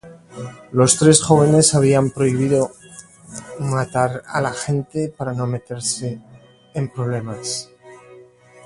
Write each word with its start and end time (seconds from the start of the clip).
Los 0.71 0.97
tres 0.97 1.21
jóvenes 1.21 1.75
habían 1.75 2.09
prohibido 2.09 2.71
matar 3.59 4.23
a 4.25 4.41
la 4.41 4.51
gente 4.51 5.13
para 5.15 5.31
no 5.33 5.45
meterse 5.45 6.19
en 6.73 6.89
problemas. 6.89 7.69